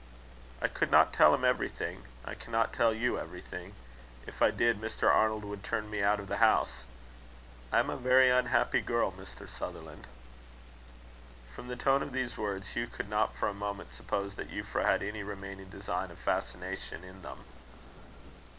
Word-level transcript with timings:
"I 0.63 0.67
could 0.67 0.89
not 0.89 1.13
tell 1.13 1.31
him 1.35 1.45
everything. 1.45 2.05
I 2.25 2.33
cannot 2.33 2.73
tell 2.73 2.91
you 2.91 3.19
everything. 3.19 3.75
If 4.25 4.41
I 4.41 4.49
did, 4.49 4.81
Mr. 4.81 5.07
Arnold 5.13 5.43
would 5.45 5.63
turn 5.63 5.91
me 5.91 6.01
out 6.01 6.19
of 6.19 6.27
the 6.27 6.37
house. 6.37 6.85
I 7.71 7.77
am 7.77 7.91
a 7.91 7.97
very 7.97 8.27
unhappy 8.31 8.81
girl, 8.81 9.11
Mr. 9.11 9.47
Sutherland." 9.47 10.07
From 11.53 11.67
the 11.67 11.75
tone 11.75 12.01
of 12.01 12.13
these 12.13 12.35
words, 12.35 12.69
Hugh 12.69 12.87
could 12.87 13.09
not 13.09 13.35
for 13.35 13.47
a 13.47 13.53
moment 13.53 13.93
suppose 13.93 14.33
that 14.37 14.49
Euphra 14.49 14.85
had 14.85 15.03
any 15.03 15.21
remaining 15.21 15.69
design 15.69 16.09
of 16.09 16.17
fascination 16.17 17.03
in 17.03 17.21
them. 17.21 17.43